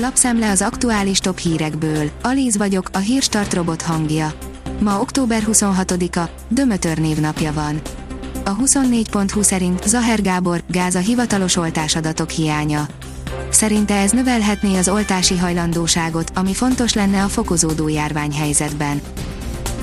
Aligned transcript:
Lapszemle 0.00 0.50
az 0.50 0.62
aktuális 0.62 1.18
top 1.18 1.38
hírekből. 1.38 2.10
Alíz 2.22 2.56
vagyok, 2.56 2.88
a 2.92 2.98
hírstart 2.98 3.54
robot 3.54 3.82
hangja. 3.82 4.32
Ma 4.80 5.00
október 5.00 5.42
26-a, 5.46 6.30
Dömötör 6.48 6.98
névnapja 6.98 7.52
van. 7.52 7.80
A 8.44 8.56
24.20 8.56 9.42
szerint 9.42 9.88
Zaher 9.88 10.22
Gábor, 10.22 10.62
gáz 10.68 10.94
a 10.94 10.98
hivatalos 10.98 11.56
oltásadatok 11.56 12.30
hiánya. 12.30 12.86
Szerinte 13.50 13.94
ez 13.94 14.10
növelhetné 14.10 14.76
az 14.76 14.88
oltási 14.88 15.36
hajlandóságot, 15.36 16.30
ami 16.34 16.54
fontos 16.54 16.92
lenne 16.92 17.22
a 17.22 17.28
fokozódó 17.28 17.88
járványhelyzetben. 17.88 19.00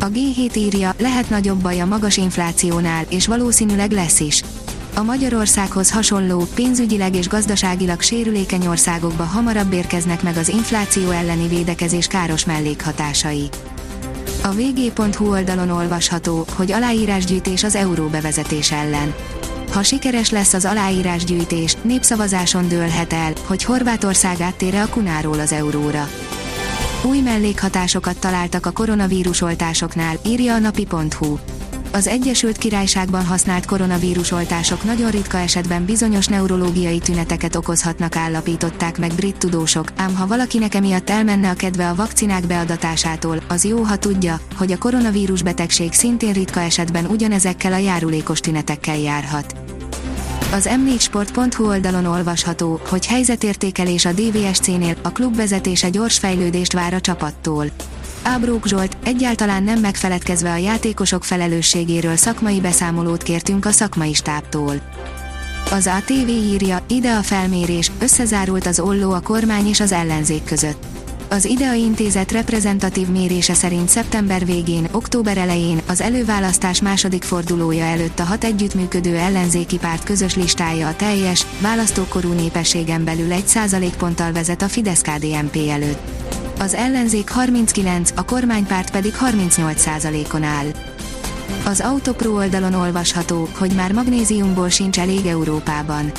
A 0.00 0.06
G7 0.06 0.56
írja, 0.56 0.94
lehet 0.98 1.30
nagyobb 1.30 1.62
baj 1.62 1.80
a 1.80 1.86
magas 1.86 2.16
inflációnál, 2.16 3.04
és 3.08 3.26
valószínűleg 3.26 3.90
lesz 3.90 4.20
is. 4.20 4.42
A 4.98 5.02
Magyarországhoz 5.02 5.90
hasonló, 5.90 6.46
pénzügyileg 6.54 7.14
és 7.14 7.28
gazdaságilag 7.28 8.00
sérülékeny 8.00 8.66
országokba 8.66 9.24
hamarabb 9.24 9.72
érkeznek 9.72 10.22
meg 10.22 10.36
az 10.36 10.48
infláció 10.48 11.10
elleni 11.10 11.48
védekezés 11.48 12.06
káros 12.06 12.44
mellékhatásai. 12.44 13.48
A 14.42 14.48
vg.hu 14.48 15.30
oldalon 15.30 15.70
olvasható, 15.70 16.44
hogy 16.56 16.72
aláírásgyűjtés 16.72 17.64
az 17.64 17.74
euró 17.74 18.06
bevezetés 18.06 18.72
ellen. 18.72 19.14
Ha 19.72 19.82
sikeres 19.82 20.30
lesz 20.30 20.52
az 20.52 20.64
aláírásgyűjtés, 20.64 21.76
népszavazáson 21.82 22.68
dőlhet 22.68 23.12
el, 23.12 23.32
hogy 23.46 23.64
Horvátország 23.64 24.40
áttére 24.40 24.82
a 24.82 24.88
kunáról 24.88 25.38
az 25.38 25.52
euróra. 25.52 26.08
Új 27.02 27.20
mellékhatásokat 27.20 28.18
találtak 28.18 28.66
a 28.66 28.70
koronavírus 28.70 29.40
oltásoknál, 29.40 30.16
írja 30.26 30.54
a 30.54 30.58
napi.hu. 30.58 31.38
Az 31.98 32.06
Egyesült 32.06 32.58
Királyságban 32.58 33.24
használt 33.24 33.66
koronavírus 33.66 34.30
oltások 34.30 34.84
nagyon 34.84 35.10
ritka 35.10 35.38
esetben 35.38 35.84
bizonyos 35.84 36.26
neurológiai 36.26 36.98
tüneteket 36.98 37.56
okozhatnak 37.56 38.16
állapították 38.16 38.98
meg 38.98 39.14
brit 39.14 39.36
tudósok, 39.36 39.92
ám 39.96 40.14
ha 40.14 40.26
valakinek 40.26 40.74
emiatt 40.74 41.10
elmenne 41.10 41.50
a 41.50 41.54
kedve 41.54 41.88
a 41.88 41.94
vakcinák 41.94 42.46
beadatásától, 42.46 43.42
az 43.48 43.64
jó, 43.64 43.82
ha 43.82 43.96
tudja, 43.96 44.40
hogy 44.56 44.72
a 44.72 44.78
koronavírus 44.78 45.42
betegség 45.42 45.92
szintén 45.92 46.32
ritka 46.32 46.60
esetben 46.60 47.04
ugyanezekkel 47.06 47.72
a 47.72 47.78
járulékos 47.78 48.40
tünetekkel 48.40 48.98
járhat. 48.98 49.54
Az 50.52 50.68
m4sport.hu 50.70 51.66
oldalon 51.66 52.04
olvasható, 52.04 52.80
hogy 52.88 53.06
helyzetértékelés 53.06 54.04
a 54.04 54.12
DVSC-nél, 54.12 54.96
a 55.02 55.12
klub 55.12 55.36
vezetése 55.36 55.88
gyors 55.88 56.18
fejlődést 56.18 56.72
vár 56.72 56.94
a 56.94 57.00
csapattól. 57.00 57.66
Ábrók 58.22 58.66
Zsolt, 58.66 58.96
egyáltalán 59.04 59.62
nem 59.62 59.80
megfeledkezve 59.80 60.52
a 60.52 60.56
játékosok 60.56 61.24
felelősségéről 61.24 62.16
szakmai 62.16 62.60
beszámolót 62.60 63.22
kértünk 63.22 63.64
a 63.64 63.70
szakmai 63.70 64.14
stábtól. 64.14 64.74
Az 65.70 65.86
ATV 65.86 66.28
írja, 66.28 66.82
ide 66.88 67.12
a 67.12 67.22
felmérés, 67.22 67.90
összezárult 67.98 68.66
az 68.66 68.80
olló 68.80 69.12
a 69.12 69.20
kormány 69.20 69.66
és 69.66 69.80
az 69.80 69.92
ellenzék 69.92 70.44
között. 70.44 70.84
Az 71.30 71.44
IDEA 71.44 71.72
intézet 71.72 72.32
reprezentatív 72.32 73.08
mérése 73.08 73.54
szerint 73.54 73.88
szeptember 73.88 74.46
végén, 74.46 74.88
október 74.92 75.38
elején, 75.38 75.80
az 75.88 76.00
előválasztás 76.00 76.82
második 76.82 77.22
fordulója 77.22 77.84
előtt 77.84 78.18
a 78.18 78.24
hat 78.24 78.44
együttműködő 78.44 79.16
ellenzéki 79.16 79.78
párt 79.78 80.04
közös 80.04 80.34
listája 80.34 80.88
a 80.88 80.96
teljes, 80.96 81.46
választókorú 81.60 82.32
népességen 82.32 83.04
belül 83.04 83.32
egy 83.32 83.46
százalékponttal 83.46 84.32
vezet 84.32 84.62
a 84.62 84.68
Fidesz-KDNP 84.68 85.56
előtt. 85.68 86.27
Az 86.58 86.74
ellenzék 86.74 87.30
39, 87.30 88.12
a 88.16 88.24
kormánypárt 88.24 88.90
pedig 88.90 89.14
38 89.16 89.80
százalékon 89.80 90.42
áll. 90.42 90.66
Az 91.64 91.80
Autopro 91.80 92.30
oldalon 92.30 92.74
olvasható, 92.74 93.48
hogy 93.58 93.72
már 93.72 93.92
magnéziumból 93.92 94.68
sincs 94.68 94.98
elég 94.98 95.26
Európában 95.26 96.12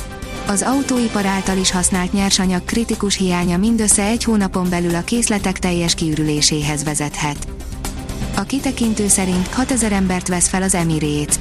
az 0.50 0.62
autóipar 0.62 1.26
által 1.26 1.56
is 1.56 1.70
használt 1.70 2.12
nyersanyag 2.12 2.64
kritikus 2.64 3.16
hiánya 3.16 3.56
mindössze 3.56 4.02
egy 4.02 4.24
hónapon 4.24 4.68
belül 4.68 4.94
a 4.94 5.00
készletek 5.00 5.58
teljes 5.58 5.94
kiürüléséhez 5.94 6.84
vezethet. 6.84 7.48
A 8.36 8.42
kitekintő 8.42 9.08
szerint 9.08 9.54
6000 9.54 9.92
embert 9.92 10.28
vesz 10.28 10.48
fel 10.48 10.62
az 10.62 10.74
Emirates. 10.74 11.34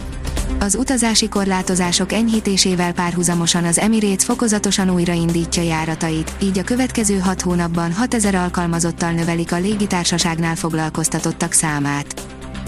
Az 0.60 0.76
utazási 0.76 1.30
korlátozások 1.30 2.12
enyhítésével 2.12 2.94
párhuzamosan 2.94 3.66
az 3.66 3.80
Emirates 3.80 4.24
fokozatosan 4.24 4.90
újraindítja 4.90 5.64
járatait, 5.64 6.32
így 6.42 6.58
a 6.58 6.64
következő 6.64 7.18
6 7.18 7.42
hónapban 7.42 7.94
6000 7.94 8.36
alkalmazottal 8.36 9.12
növelik 9.12 9.52
a 9.52 9.60
légitársaságnál 9.60 10.56
foglalkoztatottak 10.56 11.52
számát. 11.52 12.22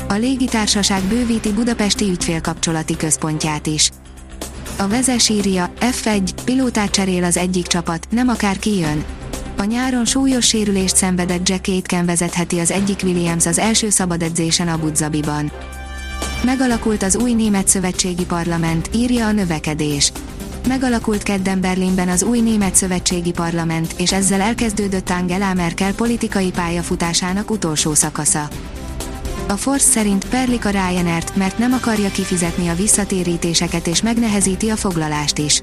A 0.07 0.13
légitársaság 0.13 1.01
bővíti 1.01 1.51
budapesti 1.51 2.09
ügyfélkapcsolati 2.09 2.97
központját 2.97 3.67
is. 3.67 3.89
A 4.77 4.87
vezes 4.87 5.29
írja, 5.29 5.73
F1, 5.79 6.29
pilótát 6.45 6.89
cserél 6.89 7.23
az 7.23 7.37
egyik 7.37 7.67
csapat, 7.67 8.07
nem 8.09 8.27
akár 8.27 8.59
kijön. 8.59 9.03
A 9.57 9.63
nyáron 9.63 10.05
súlyos 10.05 10.47
sérülést 10.47 10.95
szenvedett 10.95 11.49
Jack 11.49 11.67
Aitken 11.67 12.05
vezetheti 12.05 12.59
az 12.59 12.71
egyik 12.71 12.99
Williams 13.03 13.45
az 13.45 13.57
első 13.59 13.89
szabad 13.89 14.21
edzésen 14.21 14.67
Abu 14.67 14.91
Dhabiban. 14.91 15.51
Megalakult 16.45 17.03
az 17.03 17.15
új 17.15 17.33
német 17.33 17.67
szövetségi 17.67 18.25
parlament, 18.25 18.89
írja 18.93 19.25
a 19.25 19.31
növekedés. 19.31 20.11
Megalakult 20.67 21.23
kedden 21.23 21.61
Berlinben 21.61 22.09
az 22.09 22.23
új 22.23 22.39
német 22.39 22.75
szövetségi 22.75 23.31
parlament, 23.31 23.93
és 23.97 24.11
ezzel 24.11 24.41
elkezdődött 24.41 25.09
Angela 25.09 25.53
Merkel 25.53 25.93
politikai 25.93 26.51
pályafutásának 26.51 27.51
utolsó 27.51 27.93
szakasza. 27.93 28.47
A 29.47 29.53
Force 29.53 29.89
szerint 29.89 30.25
perlik 30.25 30.65
a 30.65 30.69
Ryanair-t, 30.69 31.35
mert 31.35 31.57
nem 31.57 31.73
akarja 31.73 32.11
kifizetni 32.11 32.67
a 32.67 32.75
visszatérítéseket 32.75 33.87
és 33.87 34.01
megnehezíti 34.01 34.69
a 34.69 34.75
foglalást 34.75 35.37
is. 35.37 35.61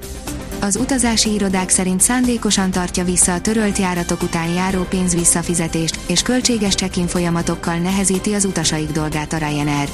Az 0.61 0.75
utazási 0.75 1.33
irodák 1.33 1.69
szerint 1.69 2.01
szándékosan 2.01 2.71
tartja 2.71 3.03
vissza 3.03 3.33
a 3.33 3.41
törölt 3.41 3.77
járatok 3.77 4.21
után 4.21 4.49
járó 4.49 4.81
pénz 4.83 5.15
visszafizetést, 5.15 5.99
és 6.07 6.21
költséges 6.21 6.75
check-in 6.75 7.07
folyamatokkal 7.07 7.75
nehezíti 7.75 8.33
az 8.33 8.45
utasaik 8.45 8.91
dolgát 8.91 9.33
a 9.33 9.37
Ryanair. 9.37 9.89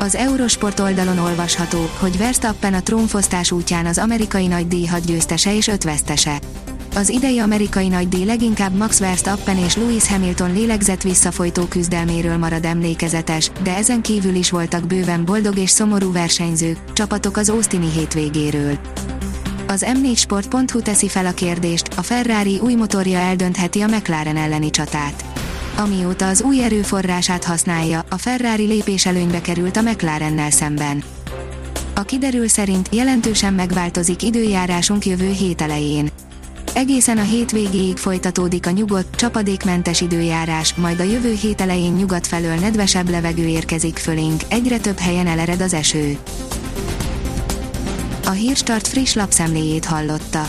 Az 0.00 0.14
Eurosport 0.14 0.80
oldalon 0.80 1.18
olvasható, 1.18 1.90
hogy 1.98 2.18
Verstappen 2.18 2.74
a 2.74 2.82
trónfosztás 2.82 3.50
útján 3.50 3.86
az 3.86 3.98
amerikai 3.98 4.46
nagydíj 4.46 4.86
hadgyőztese 4.86 5.54
és 5.56 5.66
öt. 5.66 5.86
Az 6.94 7.08
idei 7.08 7.38
amerikai 7.38 7.88
nagydíj 7.88 8.24
leginkább 8.24 8.76
Max 8.76 8.98
Verstappen 8.98 9.58
és 9.58 9.76
Lewis 9.76 10.08
Hamilton 10.08 10.52
lélegzett 10.52 11.02
visszafolytó 11.02 11.64
küzdelméről 11.64 12.36
marad 12.36 12.64
emlékezetes, 12.64 13.50
de 13.62 13.76
ezen 13.76 14.02
kívül 14.02 14.34
is 14.34 14.50
voltak 14.50 14.86
bőven 14.86 15.24
boldog 15.24 15.58
és 15.58 15.70
szomorú 15.70 16.12
versenyzők, 16.12 16.92
csapatok 16.92 17.36
az 17.36 17.48
Austini 17.48 17.90
hétvégéről. 17.90 18.78
Az 19.66 19.86
m4sport.hu 19.86 20.80
teszi 20.80 21.08
fel 21.08 21.26
a 21.26 21.32
kérdést, 21.32 21.88
a 21.96 22.02
Ferrari 22.02 22.58
új 22.62 22.74
motorja 22.74 23.18
eldöntheti 23.18 23.80
a 23.80 23.86
McLaren 23.86 24.36
elleni 24.36 24.70
csatát. 24.70 25.24
Amióta 25.78 26.28
az 26.28 26.42
új 26.42 26.62
erőforrását 26.62 27.44
használja, 27.44 28.04
a 28.10 28.18
Ferrari 28.18 28.66
lépés 28.66 29.06
előnybe 29.06 29.40
került 29.40 29.76
a 29.76 29.82
McLarennel 29.82 30.50
szemben. 30.50 31.02
A 31.94 32.02
kiderül 32.02 32.48
szerint 32.48 32.88
jelentősen 32.92 33.54
megváltozik 33.54 34.22
időjárásunk 34.22 35.06
jövő 35.06 35.30
hét 35.30 35.60
elején 35.60 36.10
Egészen 36.74 37.18
a 37.18 37.22
hétvégéig 37.22 37.96
folytatódik 37.96 38.66
a 38.66 38.70
nyugodt, 38.70 39.16
csapadékmentes 39.16 40.00
időjárás, 40.00 40.74
majd 40.74 41.00
a 41.00 41.02
jövő 41.02 41.32
hét 41.32 41.60
elején 41.60 41.92
nyugat 41.92 42.26
felől 42.26 42.54
nedvesebb 42.54 43.08
levegő 43.08 43.46
érkezik 43.46 43.96
fölénk, 43.96 44.42
egyre 44.48 44.78
több 44.78 44.98
helyen 44.98 45.26
elered 45.26 45.60
az 45.60 45.74
eső. 45.74 46.18
A 48.24 48.30
Hírstart 48.30 48.88
friss 48.88 49.14
lapszemléjét 49.14 49.84
hallotta. 49.84 50.48